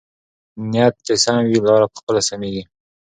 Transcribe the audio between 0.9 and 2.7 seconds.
چې سم وي، لاره پخپله سمېږي.